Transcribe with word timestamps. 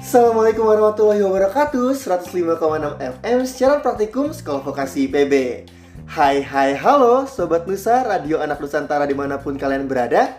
Assalamualaikum 0.00 0.64
warahmatullahi 0.64 1.20
wabarakatuh. 1.20 1.92
105,6 1.92 3.20
FM 3.20 3.38
Siaran 3.44 3.84
Praktikum 3.84 4.32
Sekolah 4.32 4.64
Vokasi 4.64 5.12
IPB 5.12 5.68
Hai 6.08 6.40
hai 6.40 6.72
halo 6.72 7.28
Sobat 7.28 7.68
Nusa 7.68 8.00
Radio 8.00 8.40
Anak 8.40 8.64
Nusantara 8.64 9.04
di 9.04 9.12
mana 9.12 9.36
pun 9.36 9.60
kalian 9.60 9.84
berada. 9.84 10.32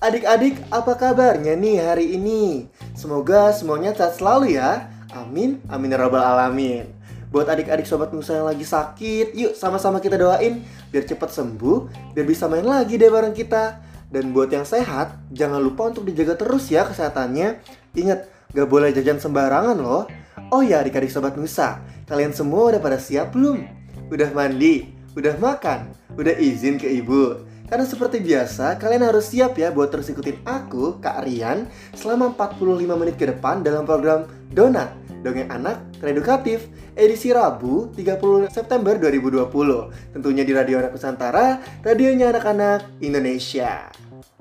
Adik-adik 0.00 0.64
apa 0.72 0.96
kabarnya 0.96 1.52
nih 1.60 1.76
hari 1.76 2.16
ini? 2.16 2.64
Semoga 2.96 3.52
semuanya 3.52 3.92
sehat 3.92 4.16
selalu 4.16 4.56
ya. 4.56 4.88
Amin 5.12 5.60
Amin 5.68 5.92
ya 5.92 6.00
Rabbal 6.00 6.24
Alamin. 6.24 6.88
Buat 7.28 7.52
adik-adik 7.52 7.84
Sobat 7.84 8.16
Nusa 8.16 8.40
yang 8.40 8.48
lagi 8.48 8.64
sakit 8.64 9.36
Yuk 9.36 9.52
sama-sama 9.52 10.00
kita 10.00 10.16
doain 10.16 10.64
Biar 10.88 11.04
cepat 11.04 11.36
sembuh 11.36 12.14
Biar 12.16 12.24
bisa 12.24 12.48
main 12.48 12.64
lagi 12.64 12.96
deh 12.96 13.12
bareng 13.12 13.36
kita 13.36 13.85
Dan 14.10 14.30
buat 14.30 14.50
yang 14.50 14.64
sehat 14.64 15.18
Jangan 15.34 15.58
lupa 15.58 15.90
untuk 15.90 16.06
dijaga 16.06 16.38
terus 16.38 16.70
ya 16.70 16.86
kesehatannya 16.86 17.58
Ingat 17.98 18.36
Gak 18.56 18.72
boleh 18.72 18.94
jajan 18.94 19.20
sembarangan 19.20 19.76
loh. 19.76 20.08
Oh 20.54 20.64
ya 20.64 20.80
adik-adik 20.80 21.12
sobat 21.12 21.34
Nusa, 21.34 21.82
kalian 22.08 22.30
semua 22.30 22.72
udah 22.72 22.80
pada 22.80 22.96
siap 22.96 23.36
belum? 23.36 23.66
Udah 24.08 24.30
mandi? 24.30 24.96
Udah 25.12 25.36
makan? 25.36 25.92
Udah 26.14 26.32
izin 26.38 26.78
ke 26.80 26.86
ibu? 26.88 27.42
Karena 27.66 27.82
seperti 27.82 28.22
biasa, 28.22 28.78
kalian 28.78 29.10
harus 29.10 29.28
siap 29.34 29.58
ya 29.58 29.74
buat 29.74 29.90
terus 29.90 30.06
ikutin 30.08 30.40
aku, 30.46 31.02
Kak 31.02 31.26
Rian, 31.26 31.66
selama 31.98 32.30
45 32.32 32.96
menit 32.96 33.18
ke 33.18 33.26
depan 33.26 33.66
dalam 33.66 33.82
program 33.82 34.30
Donat, 34.54 34.94
Dongeng 35.26 35.50
Anak 35.50 35.82
Teredukatif, 35.98 36.70
edisi 36.94 37.34
Rabu 37.34 37.90
30 37.92 38.48
September 38.54 38.94
2020. 38.94 40.14
Tentunya 40.14 40.46
di 40.46 40.52
Radio 40.54 40.78
Anak 40.78 40.94
Nusantara, 40.94 41.58
radionya 41.82 42.30
anak-anak 42.30 43.02
Indonesia. 43.02 43.90
105,6 44.16 44.32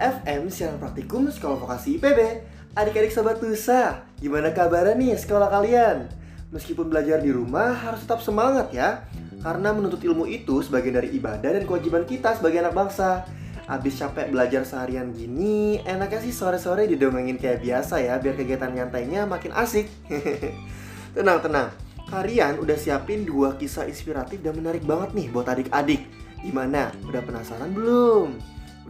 FM 0.00 0.48
siaran 0.48 0.80
praktikum 0.80 1.28
Sekolah 1.28 1.60
Vokasi 1.60 2.00
IPB 2.00 2.40
Adik-adik 2.72 3.12
Sobat 3.12 3.36
Nusa, 3.44 4.08
gimana 4.16 4.48
kabarnya 4.56 4.96
nih 4.96 5.12
sekolah 5.20 5.52
kalian? 5.52 6.08
Meskipun 6.56 6.88
belajar 6.88 7.20
di 7.20 7.28
rumah 7.28 7.76
harus 7.76 8.00
tetap 8.00 8.24
semangat 8.24 8.72
ya. 8.72 9.04
Karena 9.44 9.76
menuntut 9.76 10.00
ilmu 10.00 10.24
itu 10.24 10.64
sebagian 10.64 10.96
dari 10.96 11.12
ibadah 11.20 11.52
dan 11.52 11.68
kewajiban 11.68 12.08
kita 12.08 12.32
sebagai 12.32 12.64
anak 12.64 12.72
bangsa 12.72 13.28
Abis 13.72 14.04
capek 14.04 14.28
belajar 14.28 14.68
seharian 14.68 15.16
gini, 15.16 15.80
enaknya 15.88 16.20
sih 16.20 16.34
sore-sore 16.34 16.84
didongengin 16.84 17.40
kayak 17.40 17.64
biasa 17.64 18.04
ya 18.04 18.20
Biar 18.20 18.36
kegiatan 18.36 18.68
nyantainya 18.68 19.24
makin 19.24 19.56
asik 19.56 19.88
Tenang, 21.16 21.40
tenang 21.40 21.72
Kalian 22.12 22.60
udah 22.60 22.76
siapin 22.76 23.24
dua 23.24 23.56
kisah 23.56 23.88
inspiratif 23.88 24.44
dan 24.44 24.60
menarik 24.60 24.84
banget 24.84 25.16
nih 25.16 25.26
buat 25.32 25.48
adik-adik 25.48 26.04
Gimana? 26.42 26.92
Udah 27.06 27.22
penasaran 27.24 27.70
belum? 27.72 28.36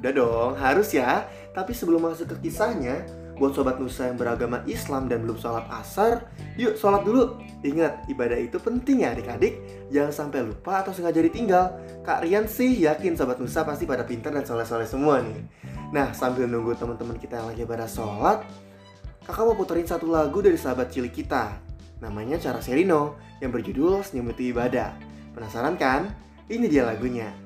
Udah 0.00 0.10
dong, 0.10 0.52
harus 0.56 0.90
ya. 0.96 1.28
Tapi 1.52 1.76
sebelum 1.76 2.00
masuk 2.00 2.32
ke 2.32 2.48
kisahnya, 2.48 3.04
buat 3.40 3.56
sobat 3.56 3.80
Nusa 3.80 4.12
yang 4.12 4.20
beragama 4.20 4.60
Islam 4.68 5.08
dan 5.08 5.24
belum 5.24 5.40
sholat 5.40 5.64
asar, 5.72 6.28
yuk 6.54 6.76
sholat 6.76 7.02
dulu. 7.02 7.40
Ingat, 7.62 8.06
ibadah 8.10 8.38
itu 8.38 8.58
penting 8.58 9.06
ya 9.06 9.14
adik-adik. 9.14 9.58
Jangan 9.88 10.12
sampai 10.12 10.46
lupa 10.46 10.82
atau 10.82 10.92
sengaja 10.94 11.22
ditinggal. 11.22 11.78
Kak 12.02 12.26
Rian 12.26 12.46
sih 12.46 12.82
yakin 12.82 13.14
sobat 13.14 13.38
Nusa 13.38 13.62
pasti 13.62 13.88
pada 13.88 14.02
pintar 14.02 14.34
dan 14.34 14.44
soleh-soleh 14.44 14.86
semua 14.86 15.22
nih. 15.22 15.42
Nah, 15.92 16.10
sambil 16.16 16.48
nunggu 16.48 16.76
teman-teman 16.76 17.18
kita 17.20 17.42
yang 17.42 17.48
lagi 17.52 17.62
pada 17.66 17.86
sholat, 17.88 18.44
kakak 19.26 19.44
mau 19.44 19.56
puterin 19.58 19.86
satu 19.86 20.08
lagu 20.08 20.38
dari 20.40 20.56
sahabat 20.56 20.88
cilik 20.88 21.12
kita. 21.12 21.56
Namanya 22.02 22.38
Cara 22.38 22.58
Serino, 22.58 23.20
yang 23.42 23.50
berjudul 23.50 24.02
Senyum 24.06 24.34
Itu 24.34 24.54
Ibadah. 24.54 24.94
Penasaran 25.34 25.74
kan? 25.78 26.10
Ini 26.46 26.66
dia 26.66 26.86
lagunya. 26.86 27.41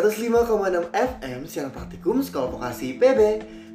105,6 0.00 0.96
FM 0.96 1.44
siaran 1.44 1.68
praktikum 1.76 2.24
Sekolah 2.24 2.48
Vokasi 2.48 2.96
PB 2.96 3.20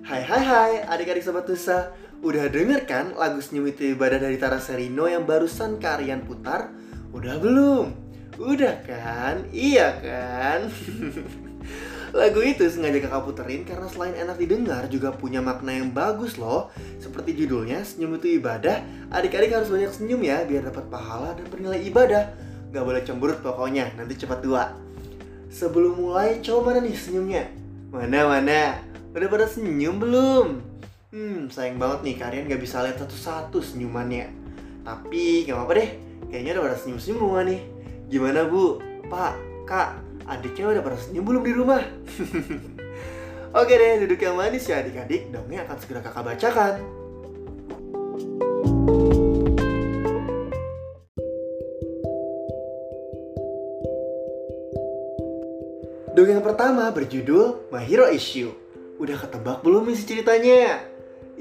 Hai 0.01 0.25
hai 0.25 0.41
hai 0.41 0.73
adik-adik 0.81 1.21
sobat 1.21 1.45
Nusa 1.45 1.93
Udah 2.25 2.49
denger 2.49 2.81
kan 2.89 3.13
lagu 3.13 3.37
Senyum 3.37 3.69
Itu 3.69 3.93
Ibadah 3.93 4.17
dari 4.17 4.41
Tara 4.41 4.57
Serino 4.57 5.05
yang 5.05 5.29
barusan 5.29 5.77
kalian 5.77 6.25
putar? 6.25 6.73
Udah 7.13 7.37
belum? 7.37 7.93
Udah 8.41 8.73
kan? 8.89 9.45
Iya 9.53 10.01
kan? 10.01 10.59
Lagu 12.17 12.41
itu 12.41 12.65
sengaja 12.73 13.05
kakak 13.05 13.21
puterin 13.21 13.61
karena 13.61 13.85
selain 13.85 14.17
enak 14.17 14.41
didengar 14.41 14.89
juga 14.89 15.13
punya 15.13 15.45
makna 15.45 15.77
yang 15.77 15.93
bagus 15.93 16.41
loh 16.41 16.73
Seperti 16.97 17.37
judulnya, 17.37 17.85
senyum 17.85 18.17
itu 18.17 18.41
ibadah 18.41 18.81
Adik-adik 19.13 19.53
harus 19.53 19.69
banyak 19.69 19.93
senyum 19.93 20.25
ya 20.25 20.41
biar 20.41 20.73
dapat 20.73 20.89
pahala 20.89 21.37
dan 21.37 21.45
bernilai 21.53 21.85
ibadah 21.85 22.33
Gak 22.73 22.81
boleh 22.81 23.05
cemberut 23.05 23.45
pokoknya, 23.45 23.93
nanti 23.93 24.17
cepat 24.17 24.41
tua 24.41 24.84
Sebelum 25.55 25.95
mulai, 25.95 26.43
coba 26.43 26.75
mana 26.75 26.83
nih 26.83 26.99
senyumnya? 26.99 27.47
Mana, 27.87 28.27
mana? 28.27 28.75
Udah 29.15 29.29
pada 29.31 29.47
senyum 29.47 30.03
belum? 30.03 30.59
Hmm, 31.15 31.47
sayang 31.47 31.79
banget 31.79 32.03
nih, 32.03 32.15
kalian 32.19 32.51
gak 32.51 32.59
bisa 32.59 32.83
lihat 32.83 32.99
satu-satu 32.99 33.63
senyumannya 33.63 34.35
Tapi 34.83 35.47
gak 35.47 35.55
apa-apa 35.55 35.73
deh, 35.79 35.89
kayaknya 36.27 36.59
udah 36.59 36.63
pada 36.67 36.77
senyum-senyum 36.83 37.19
semua 37.23 37.47
nih 37.47 37.63
Gimana 38.11 38.43
bu? 38.51 38.83
Pak? 39.07 39.33
Kak? 39.63 39.95
Adiknya 40.27 40.75
udah 40.75 40.83
pada 40.83 40.99
senyum 40.99 41.23
belum 41.23 41.47
di 41.47 41.53
rumah? 41.55 41.79
Oke 43.63 43.73
deh, 43.79 44.03
duduk 44.03 44.19
yang 44.19 44.35
manis 44.35 44.67
ya 44.67 44.83
adik-adik 44.83 45.31
Dongnya 45.31 45.63
akan 45.63 45.77
segera 45.79 46.03
kakak 46.03 46.35
bacakan 46.35 47.04
pertama 56.45 56.93
berjudul 56.93 57.73
My 57.73 57.81
Hero 57.81 58.05
Issue. 58.05 58.53
Udah 59.01 59.17
ketebak 59.17 59.65
belum 59.65 59.89
isi 59.89 60.05
ceritanya? 60.05 60.77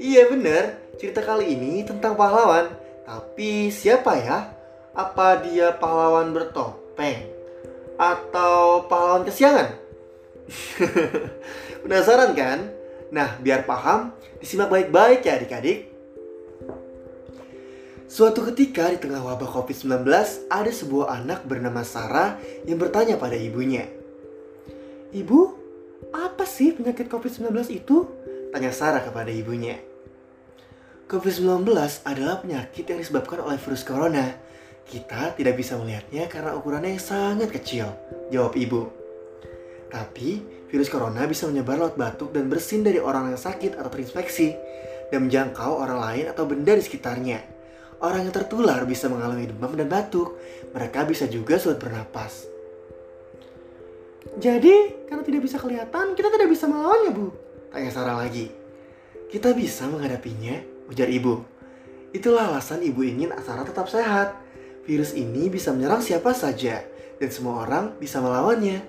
Iya 0.01 0.33
bener, 0.33 0.81
cerita 0.97 1.21
kali 1.21 1.53
ini 1.53 1.85
tentang 1.85 2.17
pahlawan. 2.17 2.73
Tapi 3.05 3.69
siapa 3.69 4.17
ya? 4.17 4.49
Apa 4.97 5.45
dia 5.45 5.77
pahlawan 5.77 6.33
bertopeng? 6.33 7.21
Atau 8.01 8.89
pahlawan 8.89 9.29
kesiangan? 9.29 9.77
Penasaran 11.85 12.33
kan? 12.33 12.65
Nah, 13.13 13.37
biar 13.37 13.61
paham, 13.69 14.09
disimak 14.41 14.73
baik-baik 14.73 15.21
ya 15.21 15.37
adik-adik. 15.37 15.93
Suatu 18.09 18.41
ketika 18.49 18.89
di 18.89 18.97
tengah 18.97 19.21
wabah 19.21 19.53
COVID-19, 19.53 20.01
ada 20.49 20.71
sebuah 20.73 21.21
anak 21.21 21.45
bernama 21.45 21.85
Sarah 21.85 22.41
yang 22.65 22.81
bertanya 22.81 23.21
pada 23.21 23.37
ibunya, 23.37 23.85
Ibu, 25.15 25.39
apa 26.11 26.43
sih 26.43 26.75
penyakit 26.75 27.07
COVID-19 27.07 27.71
itu? 27.71 28.03
Tanya 28.51 28.75
Sarah 28.75 28.99
kepada 28.99 29.31
ibunya. 29.31 29.79
COVID-19 31.07 31.71
adalah 32.03 32.43
penyakit 32.43 32.83
yang 32.83 32.99
disebabkan 32.99 33.39
oleh 33.39 33.55
virus 33.55 33.87
corona. 33.87 34.35
Kita 34.83 35.31
tidak 35.39 35.55
bisa 35.55 35.79
melihatnya 35.79 36.27
karena 36.27 36.51
ukurannya 36.51 36.99
yang 36.99 37.03
sangat 37.03 37.47
kecil, 37.47 37.95
jawab 38.27 38.59
ibu. 38.59 38.91
Tapi, 39.87 40.43
virus 40.67 40.91
corona 40.91 41.23
bisa 41.23 41.47
menyebar 41.47 41.79
lewat 41.79 41.95
batuk 41.95 42.35
dan 42.35 42.51
bersin 42.51 42.83
dari 42.83 42.99
orang 42.99 43.31
yang 43.31 43.39
sakit 43.39 43.79
atau 43.79 43.87
terinfeksi 43.87 44.51
dan 45.15 45.31
menjangkau 45.31 45.79
orang 45.79 46.11
lain 46.11 46.25
atau 46.27 46.43
benda 46.43 46.75
di 46.75 46.83
sekitarnya. 46.83 47.39
Orang 48.03 48.27
yang 48.27 48.35
tertular 48.35 48.83
bisa 48.83 49.07
mengalami 49.07 49.47
demam 49.47 49.79
dan 49.79 49.87
batuk. 49.87 50.35
Mereka 50.75 51.07
bisa 51.07 51.23
juga 51.31 51.55
sulit 51.55 51.79
bernapas. 51.79 52.54
Jadi, 54.35 55.05
karena 55.07 55.23
tidak 55.23 55.41
bisa 55.45 55.57
kelihatan, 55.61 56.17
kita 56.17 56.27
tidak 56.33 56.49
bisa 56.49 56.65
melawannya, 56.65 57.11
Bu. 57.13 57.27
Tanya 57.71 57.91
Sarah 57.93 58.17
lagi. 58.19 58.51
Kita 59.31 59.53
bisa 59.53 59.87
menghadapinya, 59.87 60.59
ujar 60.91 61.07
ibu. 61.07 61.43
Itulah 62.15 62.47
alasan 62.51 62.79
ibu 62.83 63.03
ingin 63.03 63.31
Sarah 63.43 63.67
tetap 63.67 63.91
sehat. 63.91 64.39
Virus 64.85 65.17
ini 65.17 65.49
bisa 65.49 65.73
menyerang 65.73 65.99
siapa 65.99 66.31
saja, 66.31 66.83
dan 67.17 67.29
semua 67.31 67.65
orang 67.67 67.97
bisa 67.99 68.21
melawannya. 68.23 68.79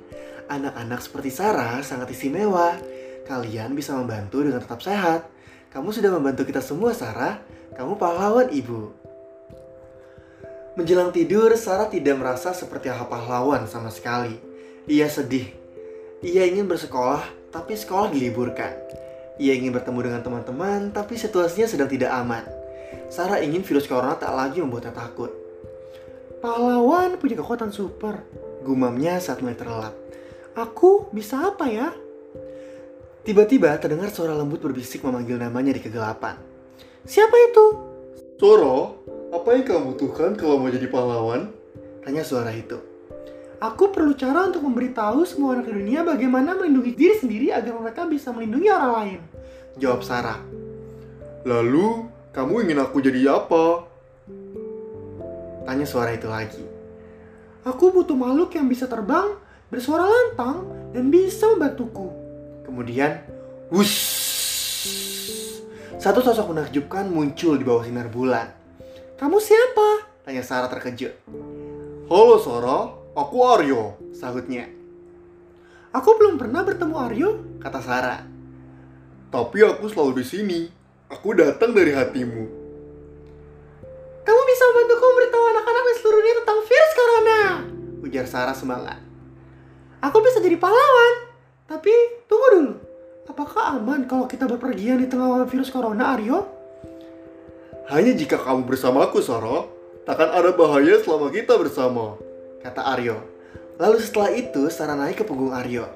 Anak-anak 0.46 1.02
seperti 1.02 1.34
Sarah 1.34 1.82
sangat 1.82 2.14
istimewa. 2.14 2.78
Kalian 3.26 3.74
bisa 3.74 3.98
membantu 3.98 4.46
dengan 4.46 4.62
tetap 4.62 4.78
sehat. 4.78 5.26
Kamu 5.74 5.90
sudah 5.90 6.14
membantu 6.14 6.46
kita 6.46 6.62
semua, 6.62 6.94
Sarah. 6.94 7.42
Kamu 7.74 7.98
pahlawan 7.98 8.54
ibu. 8.54 8.94
Menjelang 10.78 11.10
tidur, 11.10 11.50
Sarah 11.58 11.90
tidak 11.90 12.20
merasa 12.20 12.54
seperti 12.54 12.92
hal 12.92 13.10
pahlawan 13.10 13.66
sama 13.66 13.90
sekali. 13.90 14.38
Ia 14.86 15.10
sedih. 15.10 15.50
Ia 16.22 16.46
ingin 16.46 16.70
bersekolah, 16.70 17.50
tapi 17.50 17.74
sekolah 17.74 18.14
diliburkan. 18.14 18.70
Ia 19.42 19.58
ingin 19.58 19.74
bertemu 19.74 19.98
dengan 19.98 20.22
teman-teman, 20.22 20.94
tapi 20.94 21.18
situasinya 21.18 21.66
sedang 21.66 21.90
tidak 21.90 22.14
aman. 22.14 22.46
Sarah 23.10 23.42
ingin 23.42 23.66
virus 23.66 23.90
corona 23.90 24.14
tak 24.14 24.30
lagi 24.30 24.62
membuatnya 24.62 24.94
takut. 24.94 25.34
Pahlawan 26.38 27.18
punya 27.18 27.34
kekuatan 27.34 27.74
super, 27.74 28.22
gumamnya 28.62 29.18
saat 29.18 29.42
mulai 29.42 29.58
terlelap. 29.58 29.94
Aku 30.54 31.10
bisa 31.10 31.50
apa 31.50 31.66
ya? 31.66 31.90
Tiba-tiba 33.26 33.74
terdengar 33.82 34.14
suara 34.14 34.38
lembut 34.38 34.62
berbisik 34.62 35.02
memanggil 35.02 35.34
namanya 35.34 35.74
di 35.74 35.82
kegelapan. 35.82 36.38
Siapa 37.02 37.34
itu? 37.50 37.64
Soro, 38.38 39.02
apa 39.34 39.50
yang 39.50 39.66
kamu 39.66 39.98
butuhkan 39.98 40.38
kalau 40.38 40.62
mau 40.62 40.70
jadi 40.70 40.86
pahlawan? 40.86 41.50
Tanya 42.06 42.22
suara 42.22 42.54
itu. 42.54 42.95
Aku 43.56 43.88
perlu 43.88 44.12
cara 44.12 44.44
untuk 44.44 44.68
memberitahu 44.68 45.24
semua 45.24 45.56
anak 45.56 45.72
di 45.72 45.80
dunia 45.80 46.04
bagaimana 46.04 46.52
melindungi 46.52 46.92
diri 46.92 47.16
sendiri 47.16 47.48
agar 47.56 47.72
mereka 47.80 48.04
bisa 48.04 48.28
melindungi 48.28 48.68
orang 48.68 48.92
lain. 48.92 49.20
Jawab 49.80 50.04
Sarah. 50.04 50.44
Lalu, 51.48 52.04
kamu 52.36 52.68
ingin 52.68 52.78
aku 52.84 53.00
jadi 53.00 53.32
apa? 53.32 53.88
Tanya 55.64 55.88
suara 55.88 56.12
itu 56.12 56.28
lagi. 56.28 56.60
Aku 57.64 57.96
butuh 57.96 58.12
makhluk 58.12 58.52
yang 58.52 58.68
bisa 58.68 58.84
terbang, 58.84 59.40
bersuara 59.72 60.04
lantang, 60.04 60.68
dan 60.92 61.08
bisa 61.08 61.48
membantuku. 61.56 62.12
Kemudian, 62.68 63.24
wush! 63.72 64.04
Satu 65.96 66.20
sosok 66.20 66.52
menakjubkan 66.52 67.08
muncul 67.08 67.56
di 67.56 67.64
bawah 67.64 67.88
sinar 67.88 68.12
bulan. 68.12 68.52
Kamu 69.16 69.40
siapa? 69.40 70.12
Tanya 70.28 70.44
Sarah 70.44 70.68
terkejut. 70.68 71.16
Halo 72.06 72.36
Sarah, 72.38 73.05
aku 73.16 73.36
Aryo, 73.40 73.96
sahutnya. 74.12 74.68
Aku 75.96 76.20
belum 76.20 76.36
pernah 76.36 76.60
bertemu 76.60 76.94
Aryo, 77.00 77.30
kata 77.64 77.80
Sarah. 77.80 78.20
Tapi 79.32 79.58
aku 79.64 79.88
selalu 79.88 80.20
di 80.20 80.24
sini. 80.28 80.60
Aku 81.08 81.32
datang 81.32 81.72
dari 81.72 81.94
hatimu. 81.96 82.44
Kamu 84.26 84.42
bisa 84.42 84.62
membantuku 84.68 85.04
memberitahu 85.06 85.44
anak-anak 85.54 85.82
di 85.86 85.94
seluruh 86.02 86.18
dunia 86.18 86.34
tentang 86.42 86.58
virus 86.66 86.92
corona, 86.98 87.40
ujar 88.02 88.26
Sarah 88.26 88.56
semangat. 88.58 88.98
Aku 90.02 90.18
bisa 90.18 90.42
jadi 90.42 90.58
pahlawan, 90.58 91.14
tapi 91.70 91.94
tunggu 92.26 92.46
dulu. 92.58 92.74
Apakah 93.30 93.78
aman 93.78 94.10
kalau 94.10 94.26
kita 94.26 94.50
berpergian 94.50 94.98
di 94.98 95.06
tengah 95.06 95.46
virus 95.46 95.70
corona, 95.70 96.18
Aryo? 96.18 96.42
Hanya 97.86 98.18
jika 98.18 98.34
kamu 98.34 98.66
bersamaku, 98.66 99.22
Sarah. 99.22 99.70
Takkan 100.02 100.34
ada 100.34 100.50
bahaya 100.54 100.98
selama 101.02 101.30
kita 101.30 101.54
bersama, 101.54 102.18
kata 102.66 102.82
Aryo. 102.98 103.16
Lalu 103.78 104.02
setelah 104.02 104.34
itu, 104.34 104.66
Sarah 104.72 104.98
naik 104.98 105.22
ke 105.22 105.24
punggung 105.24 105.54
Aryo. 105.54 105.86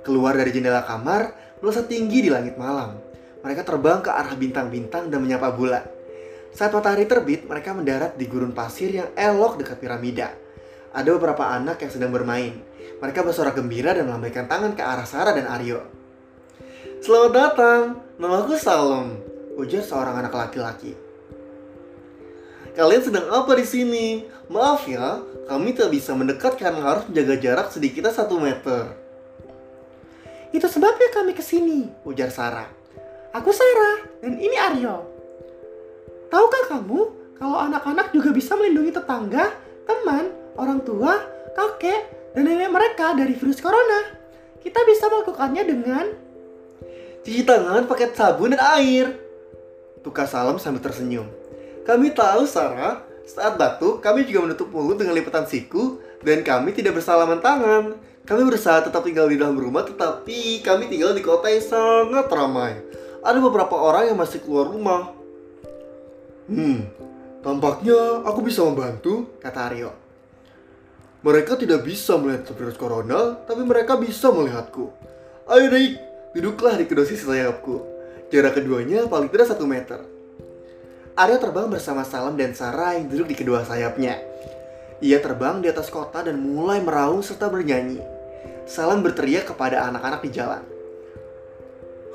Keluar 0.00 0.32
dari 0.36 0.54
jendela 0.54 0.80
kamar, 0.84 1.36
melesat 1.60 1.88
tinggi 1.88 2.24
di 2.24 2.30
langit 2.32 2.56
malam. 2.56 2.96
Mereka 3.44 3.60
terbang 3.64 4.00
ke 4.00 4.08
arah 4.08 4.32
bintang-bintang 4.32 5.12
dan 5.12 5.20
menyapa 5.20 5.52
bulan. 5.52 5.84
Saat 6.54 6.72
matahari 6.72 7.04
terbit, 7.04 7.44
mereka 7.44 7.76
mendarat 7.76 8.16
di 8.16 8.24
gurun 8.24 8.54
pasir 8.56 8.88
yang 8.88 9.10
elok 9.18 9.60
dekat 9.60 9.82
piramida. 9.82 10.32
Ada 10.94 11.10
beberapa 11.18 11.50
anak 11.50 11.82
yang 11.82 11.92
sedang 11.92 12.14
bermain. 12.14 12.62
Mereka 13.02 13.26
bersorak 13.26 13.58
gembira 13.58 13.92
dan 13.92 14.06
melambaikan 14.06 14.46
tangan 14.46 14.72
ke 14.72 14.80
arah 14.80 15.04
Sarah 15.04 15.34
dan 15.34 15.50
Aryo. 15.50 15.82
Selamat 17.04 17.32
datang, 17.36 17.82
namaku 18.16 18.56
Salom, 18.56 19.18
ujar 19.60 19.84
seorang 19.84 20.24
anak 20.24 20.32
laki-laki. 20.32 21.03
Kalian 22.74 23.02
sedang 23.06 23.30
apa 23.30 23.54
di 23.54 23.62
sini? 23.62 24.26
Maaf 24.50 24.90
ya, 24.90 25.22
kami 25.46 25.78
tak 25.78 25.94
bisa 25.94 26.10
mendekat 26.10 26.58
karena 26.58 26.82
harus 26.82 27.06
menjaga 27.06 27.34
jarak 27.38 27.66
sedikitnya 27.70 28.10
satu 28.10 28.42
meter. 28.42 28.90
Itu 30.50 30.66
sebabnya 30.66 31.06
kami 31.14 31.38
ke 31.38 31.42
sini, 31.42 31.86
ujar 32.02 32.34
Sarah. 32.34 32.66
Aku 33.30 33.54
Sarah, 33.54 34.10
dan 34.18 34.42
ini 34.42 34.58
Aryo. 34.58 35.06
Tahukah 36.34 36.64
kamu 36.74 37.00
kalau 37.38 37.62
anak-anak 37.62 38.10
juga 38.10 38.34
bisa 38.34 38.58
melindungi 38.58 38.90
tetangga, 38.90 39.54
teman, 39.86 40.34
orang 40.58 40.82
tua, 40.82 41.22
kakek, 41.54 42.34
dan 42.34 42.42
nenek 42.42 42.74
mereka 42.74 43.14
dari 43.14 43.38
virus 43.38 43.62
corona? 43.62 44.18
Kita 44.58 44.82
bisa 44.82 45.06
melakukannya 45.14 45.62
dengan 45.62 46.04
cuci 47.22 47.42
tangan 47.46 47.86
pakai 47.86 48.10
sabun 48.10 48.50
dan 48.50 48.62
air. 48.82 49.14
Tukar 50.02 50.26
salam 50.26 50.58
sambil 50.58 50.82
tersenyum. 50.82 51.43
Kami 51.84 52.16
tahu, 52.16 52.48
Sarah, 52.48 53.04
saat 53.28 53.60
batuk, 53.60 54.00
kami 54.00 54.24
juga 54.24 54.48
menutup 54.48 54.72
mulut 54.72 54.96
dengan 54.96 55.16
lipatan 55.16 55.44
siku 55.44 56.00
dan 56.24 56.40
kami 56.40 56.72
tidak 56.72 56.96
bersalaman 56.96 57.40
tangan. 57.44 57.96
Kami 58.24 58.40
berusaha 58.40 58.80
tetap 58.80 59.04
tinggal 59.04 59.28
di 59.28 59.36
dalam 59.36 59.56
rumah, 59.60 59.84
tetapi 59.84 60.64
kami 60.64 60.88
tinggal 60.88 61.12
di 61.12 61.20
kota 61.20 61.52
yang 61.52 61.60
sangat 61.60 62.24
ramai. 62.32 62.80
Ada 63.20 63.36
beberapa 63.36 63.76
orang 63.76 64.08
yang 64.08 64.16
masih 64.16 64.40
keluar 64.40 64.72
rumah. 64.72 65.12
Hmm, 66.48 66.88
tampaknya 67.44 68.24
aku 68.24 68.40
bisa 68.40 68.64
membantu, 68.64 69.28
kata 69.44 69.68
Aryo. 69.68 69.92
Mereka 71.20 71.60
tidak 71.60 71.84
bisa 71.84 72.16
melihat 72.16 72.48
virus 72.52 72.80
corona, 72.80 73.36
tapi 73.44 73.60
mereka 73.64 74.00
bisa 74.00 74.32
melihatku. 74.32 74.88
Ayo 75.48 75.68
naik, 75.68 76.00
duduklah 76.32 76.80
di 76.80 76.88
kedua 76.88 77.04
sisi 77.04 77.24
sayapku. 77.24 77.80
Jarak 78.32 78.56
keduanya 78.60 79.04
paling 79.04 79.28
tidak 79.28 79.52
satu 79.52 79.68
meter. 79.68 80.13
Arya 81.14 81.38
terbang 81.38 81.70
bersama 81.70 82.02
Salam 82.02 82.34
dan 82.34 82.58
Sarah 82.58 82.98
yang 82.98 83.06
duduk 83.06 83.30
di 83.30 83.38
kedua 83.38 83.62
sayapnya. 83.62 84.18
Ia 84.98 85.22
terbang 85.22 85.62
di 85.62 85.70
atas 85.70 85.86
kota 85.86 86.26
dan 86.26 86.42
mulai 86.42 86.82
meraung 86.82 87.22
serta 87.22 87.46
bernyanyi. 87.46 88.02
Salam 88.66 88.98
berteriak 88.98 89.46
kepada 89.46 89.86
anak-anak 89.86 90.26
di 90.26 90.30
jalan. 90.34 90.66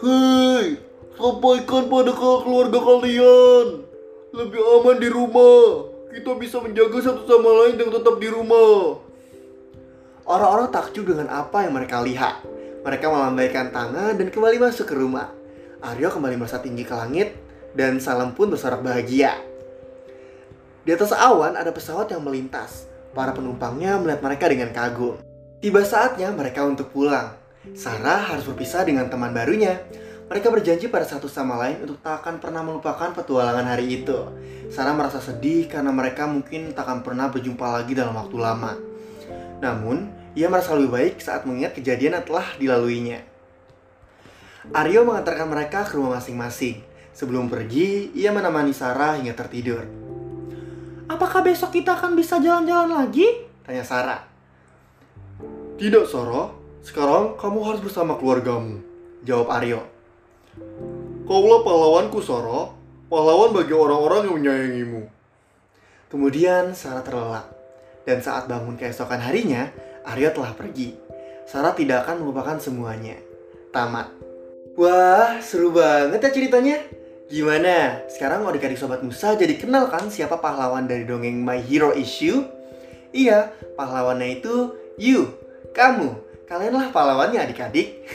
Hei, 0.04 0.84
sampaikan 1.16 1.88
pada 1.88 2.12
keluarga 2.12 2.76
kalian. 2.76 3.88
Lebih 4.36 4.62
aman 4.68 4.98
di 5.00 5.08
rumah. 5.08 5.88
Kita 6.12 6.36
bisa 6.36 6.60
menjaga 6.60 7.00
satu 7.00 7.24
sama 7.24 7.52
lain 7.56 7.80
dan 7.80 7.96
tetap 7.96 8.20
di 8.20 8.28
rumah. 8.28 9.00
Orang-orang 10.28 10.76
takjub 10.76 11.08
dengan 11.08 11.32
apa 11.32 11.64
yang 11.64 11.72
mereka 11.72 12.04
lihat. 12.04 12.44
Mereka 12.84 13.08
melambaikan 13.08 13.72
tangan 13.72 14.20
dan 14.20 14.28
kembali 14.28 14.60
masuk 14.60 14.92
ke 14.92 14.96
rumah. 15.00 15.32
Aryo 15.88 16.12
kembali 16.12 16.36
merasa 16.36 16.60
tinggi 16.60 16.84
ke 16.84 16.92
langit 16.92 17.48
dan 17.78 18.02
Salam 18.02 18.34
pun 18.34 18.50
bersorak 18.50 18.82
bahagia. 18.82 19.38
Di 20.86 20.96
atas 20.96 21.14
awan 21.14 21.54
ada 21.54 21.70
pesawat 21.70 22.10
yang 22.10 22.24
melintas. 22.24 22.90
Para 23.14 23.34
penumpangnya 23.34 23.98
melihat 23.98 24.22
mereka 24.22 24.46
dengan 24.50 24.70
kagum. 24.70 25.18
Tiba 25.60 25.84
saatnya 25.84 26.32
mereka 26.32 26.64
untuk 26.64 26.90
pulang. 26.94 27.36
Sarah 27.76 28.32
harus 28.32 28.48
berpisah 28.48 28.88
dengan 28.88 29.12
teman 29.12 29.36
barunya. 29.36 29.84
Mereka 30.30 30.48
berjanji 30.54 30.88
pada 30.88 31.10
satu 31.10 31.26
sama 31.26 31.58
lain 31.58 31.84
untuk 31.84 31.98
tak 32.06 32.22
akan 32.22 32.38
pernah 32.38 32.62
melupakan 32.62 33.10
petualangan 33.12 33.66
hari 33.66 34.02
itu. 34.02 34.30
Sarah 34.70 34.94
merasa 34.94 35.18
sedih 35.18 35.66
karena 35.66 35.90
mereka 35.90 36.30
mungkin 36.30 36.72
tak 36.72 36.86
akan 36.86 37.02
pernah 37.02 37.34
berjumpa 37.34 37.66
lagi 37.66 37.98
dalam 37.98 38.14
waktu 38.14 38.38
lama. 38.38 38.78
Namun, 39.60 40.14
ia 40.38 40.46
merasa 40.48 40.78
lebih 40.78 40.94
baik 40.94 41.14
saat 41.20 41.44
mengingat 41.50 41.74
kejadian 41.76 42.22
yang 42.22 42.26
telah 42.26 42.46
dilaluinya. 42.62 43.26
Aryo 44.70 45.02
mengantarkan 45.02 45.50
mereka 45.50 45.82
ke 45.84 45.98
rumah 45.98 46.22
masing-masing. 46.22 46.89
Sebelum 47.20 47.52
pergi, 47.52 48.16
ia 48.16 48.32
menemani 48.32 48.72
Sarah 48.72 49.20
hingga 49.20 49.36
tertidur. 49.36 49.84
Apakah 51.12 51.44
besok 51.44 51.76
kita 51.76 52.00
akan 52.00 52.16
bisa 52.16 52.40
jalan-jalan 52.40 52.96
lagi? 52.96 53.28
Tanya 53.68 53.84
Sarah. 53.84 54.24
Tidak, 55.76 56.08
Sarah. 56.08 56.56
Sekarang 56.80 57.36
kamu 57.36 57.60
harus 57.68 57.84
bersama 57.84 58.16
keluargamu. 58.16 58.80
Jawab 59.28 59.52
Aryo. 59.52 59.84
Kaulah 61.28 61.60
pahlawanku, 61.68 62.24
Sarah. 62.24 62.72
Pahlawan 63.12 63.52
bagi 63.52 63.76
orang-orang 63.76 64.32
yang 64.32 64.36
menyayangimu. 64.40 65.04
Kemudian 66.08 66.72
Sarah 66.72 67.04
terlelap. 67.04 67.52
Dan 68.08 68.24
saat 68.24 68.48
bangun 68.48 68.80
keesokan 68.80 69.20
harinya, 69.20 69.68
Aryo 70.08 70.32
telah 70.32 70.56
pergi. 70.56 70.96
Sarah 71.44 71.76
tidak 71.76 72.08
akan 72.08 72.24
melupakan 72.24 72.56
semuanya. 72.64 73.20
Tamat. 73.76 74.08
Wah, 74.80 75.44
seru 75.44 75.76
banget 75.76 76.24
ya 76.24 76.32
ceritanya. 76.32 76.80
Gimana? 77.30 78.10
Sekarang 78.10 78.42
mau 78.42 78.50
adik 78.50 78.74
Sobat 78.74 79.06
Musa 79.06 79.38
jadi 79.38 79.54
kenal 79.54 79.86
kan 79.86 80.10
siapa 80.10 80.42
pahlawan 80.42 80.90
dari 80.90 81.06
dongeng 81.06 81.38
My 81.38 81.62
Hero 81.62 81.94
Issue? 81.94 82.42
Iya, 83.14 83.54
pahlawannya 83.78 84.42
itu 84.42 84.74
you, 84.98 85.30
kamu. 85.70 86.26
Kalianlah 86.50 86.90
pahlawannya 86.90 87.38
adik-adik. 87.38 88.10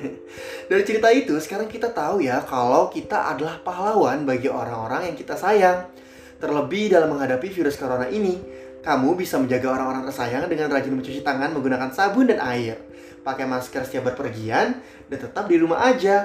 dari 0.72 0.82
cerita 0.88 1.12
itu 1.12 1.36
sekarang 1.36 1.68
kita 1.68 1.92
tahu 1.92 2.24
ya 2.24 2.40
kalau 2.40 2.88
kita 2.88 3.36
adalah 3.36 3.60
pahlawan 3.60 4.24
bagi 4.24 4.48
orang-orang 4.48 5.12
yang 5.12 5.16
kita 5.20 5.36
sayang. 5.36 5.92
Terlebih 6.40 6.88
dalam 6.88 7.12
menghadapi 7.12 7.52
virus 7.52 7.76
corona 7.76 8.08
ini, 8.08 8.40
kamu 8.80 9.12
bisa 9.20 9.36
menjaga 9.36 9.76
orang-orang 9.76 10.08
tersayang 10.08 10.48
dengan 10.48 10.72
rajin 10.72 10.96
mencuci 10.96 11.20
tangan 11.20 11.52
menggunakan 11.52 11.92
sabun 11.92 12.32
dan 12.32 12.40
air. 12.40 12.80
Pakai 13.20 13.44
masker 13.44 13.84
setiap 13.84 14.08
berpergian 14.08 14.80
dan 15.12 15.18
tetap 15.20 15.44
di 15.52 15.60
rumah 15.60 15.84
aja. 15.84 16.24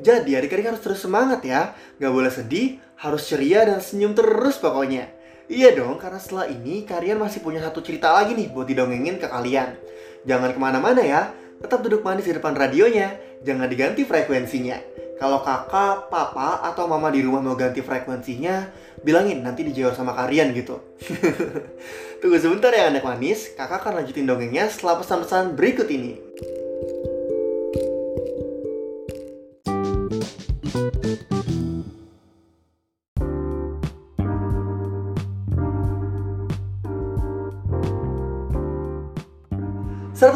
Jadi 0.00 0.32
adik-adik 0.32 0.72
harus 0.72 0.82
terus 0.82 1.00
semangat 1.04 1.44
ya. 1.44 1.76
Gak 2.00 2.12
boleh 2.12 2.32
sedih, 2.32 2.80
harus 3.00 3.28
ceria 3.28 3.64
dan 3.68 3.80
senyum 3.84 4.16
terus 4.16 4.56
pokoknya. 4.56 5.08
Iya 5.50 5.74
dong, 5.74 5.98
karena 5.98 6.22
setelah 6.22 6.46
ini 6.46 6.86
kalian 6.86 7.18
masih 7.18 7.42
punya 7.42 7.58
satu 7.58 7.82
cerita 7.82 8.14
lagi 8.14 8.38
nih 8.38 8.54
buat 8.54 8.70
didongengin 8.70 9.18
ke 9.18 9.26
kalian. 9.26 9.74
Jangan 10.22 10.54
ke 10.54 10.60
mana-mana 10.62 11.02
ya, 11.02 11.34
tetap 11.58 11.82
duduk 11.82 12.06
manis 12.06 12.22
di 12.22 12.38
depan 12.38 12.54
radionya, 12.54 13.18
jangan 13.42 13.66
diganti 13.66 14.06
frekuensinya. 14.06 14.78
Kalau 15.18 15.42
kakak, 15.44 16.08
papa, 16.08 16.64
atau 16.64 16.88
mama 16.88 17.12
di 17.12 17.20
rumah 17.20 17.44
mau 17.44 17.58
ganti 17.58 17.82
frekuensinya, 17.82 18.72
bilangin 19.04 19.44
nanti 19.44 19.66
dijawab 19.66 19.92
sama 19.92 20.16
kalian 20.16 20.54
gitu. 20.54 20.80
Tunggu 22.22 22.38
sebentar 22.40 22.70
ya 22.72 22.88
anak 22.88 23.04
manis, 23.04 23.52
kakak 23.52 23.84
akan 23.84 24.00
lanjutin 24.00 24.24
dongengnya 24.30 24.70
setelah 24.70 25.02
pesan-pesan 25.02 25.58
berikut 25.58 25.90
ini. 25.92 26.29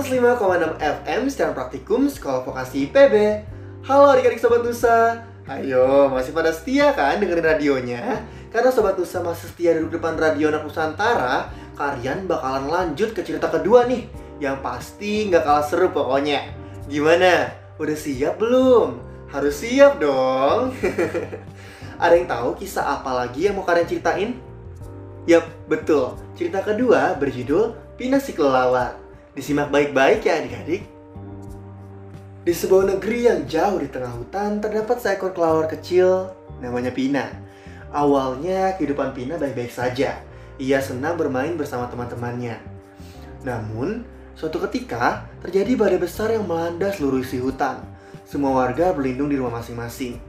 105,6 0.04 0.84
FM 0.84 1.22
secara 1.32 1.56
praktikum 1.56 2.04
Sekolah 2.12 2.44
Vokasi 2.44 2.92
IPB 2.92 3.40
Halo 3.88 4.12
adik-adik 4.12 4.36
Sobat 4.36 4.60
Nusa 4.60 5.24
Ayo, 5.48 6.12
masih 6.12 6.36
pada 6.36 6.52
setia 6.52 6.92
kan 6.92 7.16
dengerin 7.16 7.40
radionya? 7.40 8.20
Karena 8.52 8.68
Sobat 8.68 9.00
Nusa 9.00 9.24
masih 9.24 9.48
setia 9.48 9.72
di 9.72 9.80
depan 9.88 10.12
radio 10.20 10.52
anak 10.52 10.68
Nusantara 10.68 11.48
Kalian 11.80 12.28
bakalan 12.28 12.68
lanjut 12.68 13.16
ke 13.16 13.24
cerita 13.24 13.48
kedua 13.48 13.88
nih 13.88 14.04
Yang 14.44 14.56
pasti 14.60 15.24
nggak 15.32 15.40
kalah 15.40 15.64
seru 15.64 15.88
pokoknya 15.88 16.52
Gimana? 16.84 17.56
Udah 17.80 17.96
siap 17.96 18.36
belum? 18.36 19.00
Harus 19.32 19.56
siap 19.56 20.04
dong 20.04 20.76
Ada 22.04 22.12
yang 22.12 22.28
tahu 22.28 22.60
kisah 22.60 23.00
apa 23.00 23.24
lagi 23.24 23.48
yang 23.48 23.56
mau 23.56 23.64
kalian 23.64 23.88
ceritain? 23.88 24.36
Yap, 25.24 25.48
betul. 25.64 26.20
Cerita 26.36 26.60
kedua 26.60 27.16
berjudul 27.16 27.72
Pina 27.96 28.20
si 28.20 28.36
Kelelawar. 28.36 29.03
Disimak 29.34 29.74
baik-baik 29.74 30.22
ya 30.22 30.38
adik-adik. 30.38 30.86
Di 32.46 32.52
sebuah 32.54 32.86
negeri 32.86 33.26
yang 33.26 33.42
jauh 33.50 33.82
di 33.82 33.90
tengah 33.90 34.14
hutan 34.14 34.62
terdapat 34.62 35.02
seekor 35.02 35.34
kelawar 35.34 35.66
kecil 35.66 36.30
namanya 36.62 36.94
Pina. 36.94 37.26
Awalnya 37.90 38.78
kehidupan 38.78 39.10
Pina 39.10 39.34
baik-baik 39.34 39.74
saja. 39.74 40.22
Ia 40.62 40.78
senang 40.78 41.18
bermain 41.18 41.58
bersama 41.58 41.90
teman-temannya. 41.90 42.62
Namun, 43.42 44.06
suatu 44.38 44.62
ketika 44.70 45.26
terjadi 45.42 45.74
badai 45.74 45.98
besar 45.98 46.30
yang 46.30 46.46
melanda 46.46 46.94
seluruh 46.94 47.18
isi 47.18 47.42
hutan. 47.42 47.82
Semua 48.22 48.54
warga 48.54 48.94
berlindung 48.94 49.34
di 49.34 49.34
rumah 49.34 49.58
masing-masing. 49.58 50.22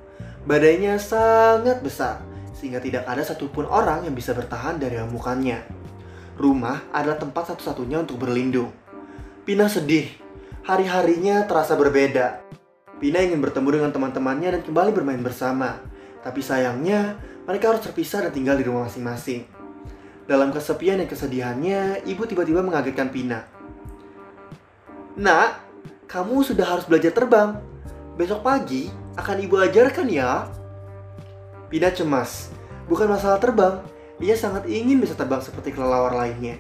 Badainya 0.50 0.98
sangat 0.98 1.86
besar, 1.86 2.26
sehingga 2.58 2.82
tidak 2.82 3.06
ada 3.06 3.22
satupun 3.22 3.70
orang 3.70 4.06
yang 4.10 4.18
bisa 4.18 4.34
bertahan 4.34 4.82
dari 4.82 4.98
amukannya. 4.98 5.62
Rumah 6.42 6.90
adalah 6.90 7.22
tempat 7.22 7.54
satu-satunya 7.54 8.02
untuk 8.02 8.18
berlindung. 8.18 8.74
Pina 9.46 9.70
sedih. 9.70 10.10
Hari-harinya 10.66 11.46
terasa 11.46 11.78
berbeda. 11.78 12.42
Pina 12.98 13.22
ingin 13.22 13.38
bertemu 13.46 13.78
dengan 13.78 13.94
teman-temannya 13.94 14.58
dan 14.58 14.62
kembali 14.66 14.90
bermain 14.90 15.22
bersama. 15.22 15.78
Tapi 16.26 16.42
sayangnya, 16.42 17.14
mereka 17.46 17.70
harus 17.70 17.86
terpisah 17.86 18.26
dan 18.26 18.34
tinggal 18.34 18.58
di 18.58 18.66
rumah 18.66 18.90
masing-masing. 18.90 19.46
Dalam 20.26 20.50
kesepian 20.50 20.98
dan 20.98 21.06
kesedihannya, 21.06 22.02
ibu 22.10 22.26
tiba-tiba 22.26 22.66
mengagetkan 22.66 23.14
Pina. 23.14 23.46
Nak, 25.14 25.62
kamu 26.10 26.42
sudah 26.42 26.66
harus 26.66 26.90
belajar 26.90 27.14
terbang. 27.14 27.62
Besok 28.18 28.42
pagi 28.42 28.90
akan 29.14 29.46
ibu 29.46 29.62
ajarkan 29.62 30.10
ya. 30.10 30.50
Pina 31.70 31.94
cemas. 31.94 32.50
Bukan 32.90 33.06
masalah 33.06 33.38
terbang, 33.38 33.78
ia 34.18 34.34
sangat 34.34 34.66
ingin 34.66 34.98
bisa 34.98 35.14
terbang 35.14 35.46
seperti 35.46 35.70
kelelawar 35.70 36.18
lainnya. 36.18 36.58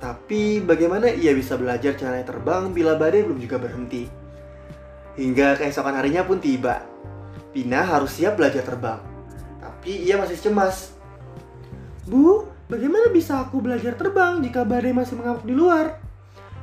Tapi 0.00 0.64
bagaimana 0.64 1.12
ia 1.12 1.36
bisa 1.36 1.60
belajar 1.60 1.92
cara 1.92 2.24
terbang 2.24 2.72
bila 2.72 2.96
badai 2.96 3.20
belum 3.20 3.36
juga 3.36 3.60
berhenti? 3.60 4.08
Hingga 5.20 5.60
keesokan 5.60 5.92
harinya 5.92 6.24
pun 6.24 6.40
tiba. 6.40 6.80
Pina 7.52 7.84
harus 7.84 8.16
siap 8.16 8.40
belajar 8.40 8.64
terbang. 8.64 8.96
Tapi 9.60 10.08
ia 10.08 10.16
masih 10.16 10.40
cemas. 10.40 10.96
Bu, 12.08 12.48
bagaimana 12.72 13.12
bisa 13.12 13.44
aku 13.44 13.60
belajar 13.60 13.92
terbang 13.92 14.40
jika 14.40 14.64
badai 14.64 14.96
masih 14.96 15.20
mengamuk 15.20 15.44
di 15.44 15.52
luar? 15.52 16.00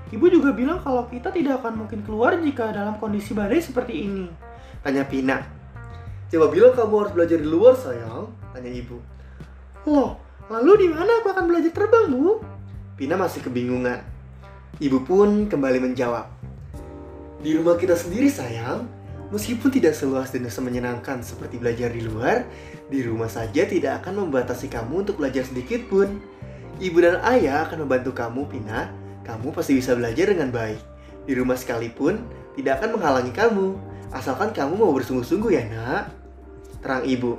Ibu 0.09 0.25
juga 0.33 0.49
bilang 0.57 0.81
kalau 0.81 1.05
kita 1.05 1.29
tidak 1.29 1.61
akan 1.61 1.85
mungkin 1.85 2.01
keluar 2.01 2.41
jika 2.41 2.73
dalam 2.73 2.97
kondisi 2.97 3.37
badai 3.37 3.61
seperti 3.61 4.01
ini. 4.01 4.25
Tanya 4.81 5.05
Pina. 5.05 5.45
Coba 6.33 6.49
bilang 6.49 6.73
kamu 6.73 6.93
harus 7.05 7.13
belajar 7.13 7.37
di 7.37 7.45
luar 7.45 7.77
sayang, 7.77 8.33
tanya 8.49 8.71
ibu. 8.73 8.97
Loh, 9.85 10.17
lalu 10.49 10.83
di 10.83 10.87
mana 10.89 11.21
aku 11.21 11.31
akan 11.31 11.45
belajar 11.45 11.71
terbang, 11.71 12.09
Bu? 12.09 12.56
Pina 12.97 13.13
masih 13.13 13.45
kebingungan. 13.45 14.01
Ibu 14.81 15.05
pun 15.05 15.45
kembali 15.45 15.85
menjawab. 15.85 16.33
Di 17.45 17.53
rumah 17.53 17.77
kita 17.77 17.93
sendiri 17.93 18.25
sayang, 18.25 18.89
meskipun 19.29 19.69
tidak 19.69 19.93
seluas 19.93 20.33
dan 20.33 20.49
semenyenangkan 20.49 21.21
seperti 21.21 21.61
belajar 21.61 21.93
di 21.93 22.01
luar, 22.01 22.49
di 22.89 23.05
rumah 23.05 23.29
saja 23.29 23.69
tidak 23.69 24.01
akan 24.01 24.25
membatasi 24.25 24.65
kamu 24.73 25.05
untuk 25.05 25.21
belajar 25.21 25.45
sedikit 25.45 25.85
pun. 25.85 26.09
Ibu 26.81 26.97
dan 26.97 27.21
ayah 27.37 27.69
akan 27.69 27.85
membantu 27.85 28.17
kamu, 28.17 28.49
Pina. 28.49 28.89
Kamu 29.21 29.53
pasti 29.53 29.77
bisa 29.77 29.93
belajar 29.93 30.33
dengan 30.33 30.49
baik. 30.49 30.81
Di 31.29 31.37
rumah 31.37 31.53
sekalipun, 31.53 32.17
tidak 32.57 32.81
akan 32.81 32.97
menghalangi 32.97 33.29
kamu. 33.29 33.77
Asalkan 34.09 34.49
kamu 34.57 34.73
mau 34.73 34.89
bersungguh-sungguh 34.97 35.53
ya, 35.53 35.69
nak. 35.69 36.09
Terang 36.81 37.05
ibu. 37.05 37.37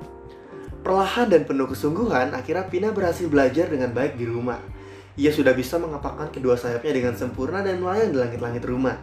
Perlahan 0.87 1.27
dan 1.27 1.43
penuh 1.43 1.67
kesungguhan, 1.67 2.31
akhirnya 2.31 2.63
Pina 2.71 2.95
berhasil 2.95 3.27
belajar 3.27 3.67
dengan 3.67 3.91
baik 3.91 4.15
di 4.15 4.23
rumah. 4.23 4.78
Ia 5.19 5.35
sudah 5.35 5.51
bisa 5.51 5.83
mengapakkan 5.83 6.31
kedua 6.31 6.55
sayapnya 6.55 6.95
dengan 6.95 7.15
sempurna 7.19 7.59
dan 7.67 7.83
melayang 7.83 8.15
di 8.15 8.19
langit-langit 8.23 8.63
rumah. 8.63 9.03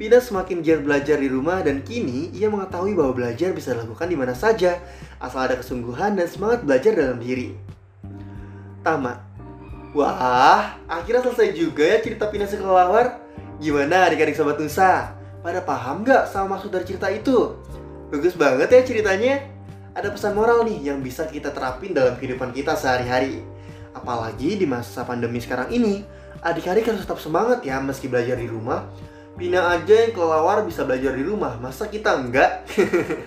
Pina 0.00 0.16
semakin 0.16 0.64
giat 0.64 0.80
belajar 0.80 1.20
di 1.20 1.28
rumah 1.28 1.60
dan 1.60 1.84
kini 1.84 2.32
ia 2.32 2.48
mengetahui 2.48 2.96
bahwa 2.96 3.12
belajar 3.12 3.52
bisa 3.52 3.76
dilakukan 3.76 4.08
di 4.08 4.16
mana 4.16 4.32
saja, 4.32 4.80
asal 5.20 5.44
ada 5.44 5.60
kesungguhan 5.60 6.16
dan 6.16 6.24
semangat 6.24 6.64
belajar 6.64 6.96
dalam 6.96 7.20
diri. 7.20 7.52
Tamat. 8.80 9.20
Wah, 9.92 10.80
akhirnya 10.88 11.20
selesai 11.20 11.52
juga 11.52 11.84
ya 11.84 12.00
cerita 12.00 12.32
Pina 12.32 12.48
sekelawar. 12.48 13.20
Gimana 13.60 14.08
adik-adik 14.08 14.32
sobat 14.32 14.56
Nusa? 14.56 15.12
Pada 15.44 15.60
paham 15.60 16.00
gak 16.00 16.32
sama 16.32 16.56
maksud 16.56 16.72
dari 16.72 16.88
cerita 16.88 17.12
itu? 17.12 17.60
Bagus 18.08 18.32
banget 18.40 18.72
ya 18.72 18.80
ceritanya. 18.88 19.44
Ada 19.92 20.08
pesan 20.08 20.32
moral 20.32 20.64
nih 20.64 20.88
yang 20.88 21.04
bisa 21.04 21.28
kita 21.28 21.52
terapin 21.52 21.92
dalam 21.92 22.16
kehidupan 22.16 22.56
kita 22.56 22.72
sehari-hari. 22.72 23.51
Apalagi 24.02 24.58
di 24.58 24.66
masa 24.66 25.06
pandemi 25.06 25.38
sekarang 25.38 25.70
ini, 25.70 26.02
adik-adik 26.42 26.90
harus 26.90 27.06
tetap 27.06 27.22
semangat 27.22 27.62
ya 27.62 27.78
meski 27.78 28.10
belajar 28.10 28.34
di 28.34 28.50
rumah. 28.50 28.90
Pina 29.38 29.78
aja 29.78 29.94
yang 29.94 30.10
kelelawar 30.10 30.66
bisa 30.66 30.82
belajar 30.82 31.14
di 31.14 31.22
rumah, 31.22 31.54
masa 31.62 31.86
kita 31.86 32.18
enggak? 32.18 32.66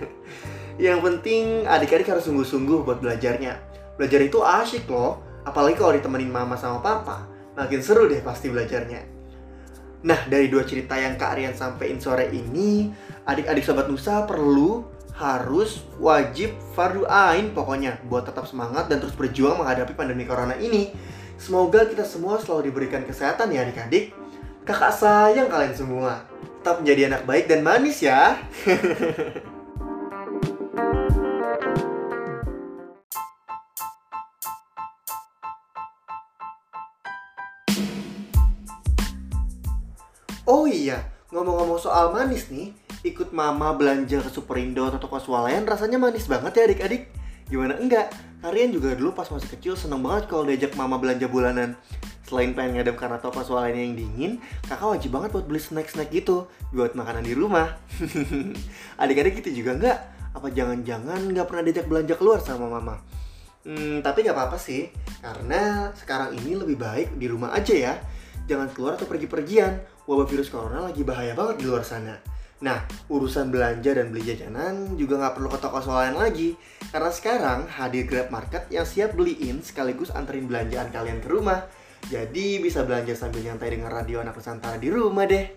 yang 0.84 1.00
penting 1.00 1.64
adik-adik 1.64 2.12
harus 2.12 2.28
sungguh-sungguh 2.28 2.84
buat 2.84 3.00
belajarnya. 3.00 3.56
Belajar 3.96 4.20
itu 4.20 4.44
asyik 4.44 4.84
loh, 4.92 5.24
apalagi 5.48 5.80
kalau 5.80 5.96
ditemenin 5.96 6.28
mama 6.28 6.60
sama 6.60 6.84
papa. 6.84 7.24
Makin 7.56 7.80
seru 7.80 8.04
deh 8.04 8.20
pasti 8.20 8.52
belajarnya. 8.52 9.16
Nah, 10.04 10.28
dari 10.28 10.52
dua 10.52 10.68
cerita 10.68 10.92
yang 11.00 11.16
Kak 11.16 11.40
Rian 11.40 11.56
sampaikan 11.56 11.96
sore 11.96 12.28
ini, 12.28 12.92
adik-adik 13.24 13.64
Sobat 13.64 13.88
Nusa 13.88 14.28
perlu 14.28 14.84
harus 15.16 15.80
wajib 15.96 16.52
fardu 16.76 17.08
ain 17.08 17.56
pokoknya 17.56 18.04
buat 18.04 18.28
tetap 18.28 18.44
semangat 18.44 18.92
dan 18.92 19.00
terus 19.00 19.16
berjuang 19.16 19.56
menghadapi 19.56 19.96
pandemi 19.96 20.28
corona 20.28 20.52
ini. 20.60 20.92
Semoga 21.40 21.88
kita 21.88 22.04
semua 22.04 22.36
selalu 22.36 22.68
diberikan 22.68 23.00
kesehatan 23.00 23.48
ya 23.48 23.64
adik-adik. 23.64 24.12
Kakak 24.68 24.92
sayang 24.92 25.48
kalian 25.48 25.72
semua. 25.72 26.20
Tetap 26.60 26.84
menjadi 26.84 27.08
anak 27.08 27.24
baik 27.24 27.48
dan 27.48 27.64
manis 27.64 28.04
ya. 28.04 28.36
oh 40.52 40.68
iya, 40.68 41.08
ngomong-ngomong 41.32 41.80
soal 41.80 42.12
manis 42.12 42.52
nih, 42.52 42.76
ikut 43.02 43.34
mama 43.34 43.74
belanja 43.76 44.22
ke 44.22 44.30
Superindo 44.30 44.86
atau 44.88 44.96
toko 44.96 45.20
swalayan 45.20 45.66
rasanya 45.68 46.00
manis 46.00 46.30
banget 46.30 46.52
ya 46.56 46.62
adik-adik. 46.70 47.02
Gimana 47.46 47.78
enggak? 47.78 48.10
Kalian 48.42 48.74
juga 48.74 48.94
dulu 48.94 49.14
pas 49.14 49.28
masih 49.30 49.50
kecil 49.58 49.74
seneng 49.74 50.02
banget 50.02 50.30
kalau 50.30 50.46
diajak 50.46 50.72
mama 50.78 50.96
belanja 50.96 51.26
bulanan. 51.26 51.74
Selain 52.26 52.50
pengen 52.58 52.82
ngadem 52.82 52.98
karena 52.98 53.22
toko 53.22 53.38
swalayan 53.46 53.78
yang 53.78 53.94
dingin, 53.94 54.32
kakak 54.66 54.98
wajib 54.98 55.14
banget 55.14 55.30
buat 55.30 55.46
beli 55.46 55.62
snack-snack 55.62 56.10
gitu 56.10 56.50
buat 56.74 56.98
makanan 56.98 57.22
di 57.22 57.38
rumah. 57.38 57.78
Adik-adik 59.02 59.42
gitu 59.42 59.62
juga 59.62 59.78
enggak? 59.78 59.98
Apa 60.34 60.50
jangan-jangan 60.50 61.22
nggak 61.30 61.46
pernah 61.46 61.62
diajak 61.62 61.86
belanja 61.86 62.14
keluar 62.18 62.42
sama 62.42 62.66
mama? 62.66 62.98
Hmm, 63.66 64.02
tapi 64.02 64.26
nggak 64.26 64.34
apa-apa 64.34 64.58
sih, 64.58 64.90
karena 65.22 65.90
sekarang 65.98 66.34
ini 66.38 66.54
lebih 66.54 66.78
baik 66.78 67.14
di 67.18 67.26
rumah 67.30 67.54
aja 67.54 67.74
ya. 67.74 67.94
Jangan 68.46 68.70
keluar 68.74 68.94
atau 68.94 69.10
pergi-pergian, 69.10 69.82
wabah 70.06 70.26
virus 70.26 70.50
corona 70.50 70.86
lagi 70.86 71.02
bahaya 71.02 71.34
banget 71.34 71.62
di 71.62 71.64
luar 71.66 71.82
sana. 71.82 72.35
Nah, 72.56 72.88
urusan 73.12 73.52
belanja 73.52 73.92
dan 73.92 74.08
beli 74.08 74.32
jajanan 74.32 74.96
juga 74.96 75.20
nggak 75.20 75.34
perlu 75.36 75.48
ke 75.52 75.58
toko 75.60 75.76
swalayan 75.84 76.16
lagi. 76.16 76.56
Karena 76.88 77.12
sekarang 77.12 77.60
hadir 77.68 78.08
Grab 78.08 78.32
Market 78.32 78.64
yang 78.72 78.88
siap 78.88 79.12
beliin 79.12 79.60
sekaligus 79.60 80.08
anterin 80.08 80.48
belanjaan 80.48 80.88
kalian 80.88 81.20
ke 81.20 81.28
rumah. 81.28 81.68
Jadi 82.06 82.62
bisa 82.62 82.86
belanja 82.86 83.12
sambil 83.18 83.44
nyantai 83.44 83.76
dengan 83.76 83.92
radio 83.92 84.22
anak 84.22 84.38
Nusantara 84.38 84.80
di 84.80 84.88
rumah 84.88 85.28
deh. 85.28 85.52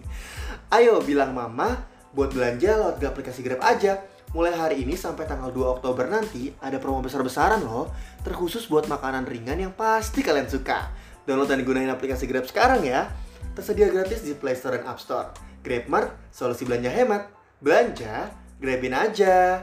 Ayo 0.76 1.04
bilang 1.04 1.36
mama 1.36 1.84
buat 2.16 2.32
belanja 2.32 2.80
lewat 2.80 3.04
aplikasi 3.04 3.44
Grab 3.44 3.60
aja. 3.60 4.00
Mulai 4.32 4.56
hari 4.56 4.76
ini 4.88 4.96
sampai 4.96 5.28
tanggal 5.28 5.52
2 5.52 5.80
Oktober 5.80 6.08
nanti 6.08 6.48
ada 6.64 6.80
promo 6.80 7.04
besar-besaran 7.04 7.60
loh, 7.60 7.92
terkhusus 8.24 8.64
buat 8.64 8.88
makanan 8.88 9.28
ringan 9.28 9.60
yang 9.60 9.76
pasti 9.76 10.24
kalian 10.24 10.48
suka. 10.48 10.88
Download 11.28 11.44
dan 11.44 11.60
gunain 11.60 11.92
aplikasi 11.92 12.24
Grab 12.24 12.48
sekarang 12.48 12.80
ya. 12.88 13.12
Tersedia 13.52 13.92
gratis 13.92 14.24
di 14.24 14.32
Play 14.32 14.56
Store 14.56 14.80
dan 14.80 14.88
App 14.88 14.96
Store. 14.96 15.51
GrabMart, 15.62 16.34
solusi 16.34 16.66
belanja 16.66 16.90
hemat. 16.90 17.30
Belanja, 17.62 18.34
grabin 18.58 18.90
aja. 18.98 19.62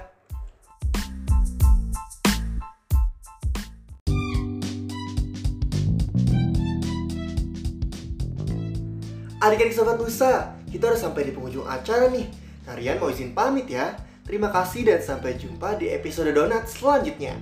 Adik-adik 9.40 9.76
Sobat 9.76 10.00
Nusa, 10.00 10.56
kita 10.72 10.88
udah 10.92 11.00
sampai 11.00 11.28
di 11.28 11.32
penghujung 11.36 11.68
acara 11.68 12.08
nih. 12.08 12.28
Kalian 12.64 13.00
mau 13.00 13.12
izin 13.12 13.36
pamit 13.36 13.68
ya. 13.68 13.96
Terima 14.24 14.52
kasih 14.56 14.88
dan 14.88 15.04
sampai 15.04 15.36
jumpa 15.36 15.76
di 15.76 15.92
episode 15.92 16.32
Donat 16.32 16.68
selanjutnya. 16.72 17.36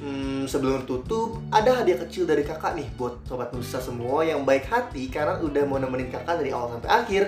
Hmm, 0.00 0.44
sebelum 0.48 0.88
tutup, 0.88 1.40
ada 1.52 1.80
hadiah 1.80 2.00
kecil 2.00 2.24
dari 2.24 2.44
kakak 2.44 2.76
nih 2.76 2.88
buat 2.96 3.24
Sobat 3.28 3.52
Nusa 3.52 3.80
semua 3.80 4.24
yang 4.24 4.44
baik 4.44 4.68
hati 4.68 5.08
karena 5.12 5.40
udah 5.40 5.64
mau 5.68 5.76
nemenin 5.76 6.08
kakak 6.08 6.40
dari 6.40 6.48
awal 6.52 6.76
sampai 6.76 6.92
akhir. 6.92 7.24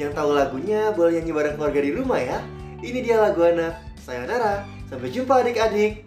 Yang 0.00 0.12
tahu 0.16 0.30
lagunya 0.32 0.92
boleh 0.96 1.20
nyanyi 1.20 1.32
bareng 1.32 1.54
keluarga 1.60 1.80
di 1.84 1.90
rumah 1.92 2.20
ya. 2.20 2.38
Ini 2.82 2.98
dia 3.04 3.16
lagu 3.20 3.40
anak. 3.44 3.78
Sayonara, 4.02 4.66
sampai 4.90 5.14
jumpa 5.14 5.46
adik-adik. 5.46 6.02